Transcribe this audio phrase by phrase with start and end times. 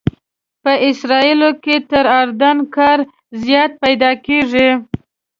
[0.63, 2.99] په اسرائیلو کې تر اردن کار
[3.43, 4.69] زیات پیدا کېږي.